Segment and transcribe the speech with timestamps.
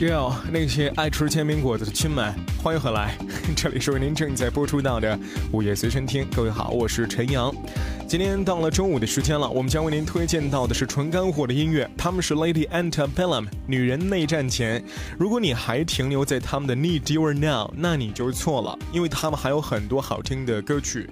[0.00, 3.16] 哟，那些爱吃煎饼果子的亲们，欢迎回来！
[3.56, 5.18] 这里是为您正在播出到的
[5.50, 6.26] 午夜随身听。
[6.36, 7.50] 各位好，我是陈阳。
[8.06, 14.84] 今天到了中午的时间了，我们将为您推荐到的是纯干货的音乐，他们是 Lady Antebellum，女人内战前。
[15.18, 21.08] 如果你还停留在他们的 Need You Now，那你就错了，因为他们还有很多好听的歌曲。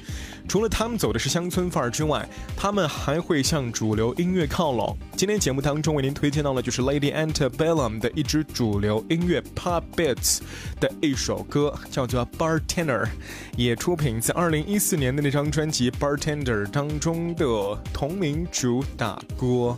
[0.47, 4.97] 除了他们走的是乡村范儿之外，他们还会向主流音乐靠拢。
[5.23, 10.41] 今天节目当中为您推荐到的就是 Lady Antebellum 的一支主流音乐 Pop Beats
[10.81, 13.07] 的一首歌，叫做 Bartender，
[13.57, 17.47] 也出品自二零一四年的那张专辑 Bartender 当中的
[17.93, 19.77] 同名主打歌。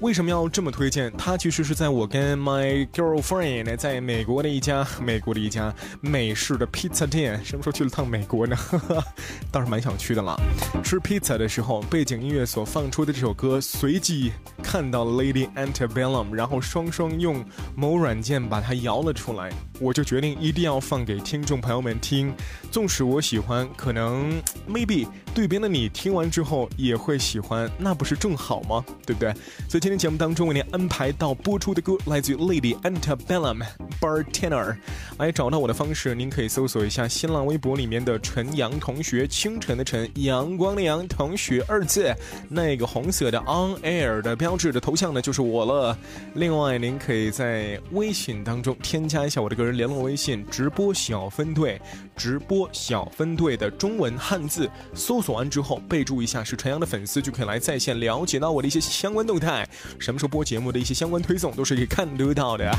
[0.00, 1.12] 为什么要这么推荐？
[1.18, 8.56] 它其实是在我跟 my girlfriend 在美国的一家美国的一家美式的披萨店，什么时候去了趟美国呢？
[9.50, 10.36] 倒是蛮想去的啦。
[10.84, 14.30] 吃披萨的时候，背景音乐所放出的这首歌，随即
[14.62, 22.32] 看到 Lady Antebellum，然后双双用某软件把它摇了出来，我就决定一定要放给听众朋友们听。
[22.70, 28.84] 纵使我喜欢，可能 maybe 对边的你听完之后也会喜欢，那不是正好吗？
[29.04, 29.34] 对不对？
[29.68, 29.87] 所以。
[29.88, 33.64] 今天节目当中为您安排到播出的歌来自于 Lady Antebellum
[33.98, 34.76] Bartender。
[35.16, 42.14] 来找到我的方式，您可以搜索一下新浪微博里面的陈阳同学，清晨的晨，阳光的阳，同学二字，
[42.50, 45.98] 那个红色的 On Air 的标志的头像呢，就是我了。
[46.34, 51.80] 另外，您可以在微信当中添加一下我的个人联络微信，直播小分队，
[52.14, 59.66] 直播小分队的中文汉字，搜索完之后备注一下是陈阳的粉丝，就可以来在线了解到我的一些相关动态。
[59.98, 62.70] 什么时候播节目的一些相关推送都是可以看得到的。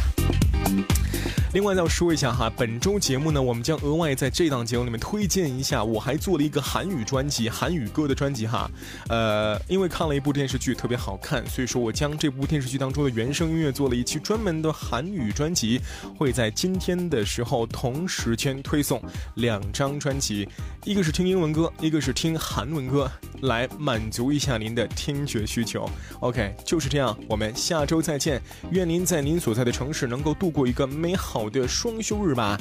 [1.52, 8.70] 另外再说一下哈，本周节目呢，我们将额外在这档节目里面推荐一下，我还做了一个韩语专辑，韩语歌的专辑哈。
[9.08, 15.82] 呃，因为看了一部电视剧特别好看，所以说我将这部电视剧当中的原声音乐做了一期专门的韩语专辑，
[16.16, 19.02] 会在今天的时候同时间推送
[19.38, 20.48] 两张专辑，
[20.86, 25.90] 一个是听英文歌，一个是听韩文歌，来满足一下您的听觉需求。
[26.20, 31.39] OK，就是这样，我们下周再见，愿您在您所在的城市能够度过一个美好。
[31.40, 32.58] 好的双休日吧，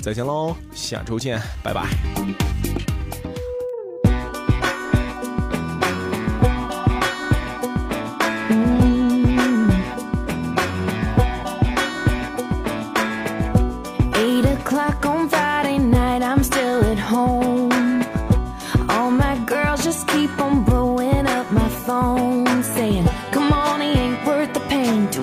[0.00, 1.82] 再见喽，下周见，拜拜。
[25.12, 25.22] to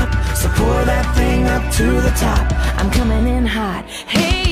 [0.00, 2.46] up, so pour that thing up to the top.
[2.78, 3.84] I'm coming in hot.
[4.14, 4.45] Hey.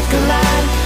[0.00, 0.77] could collide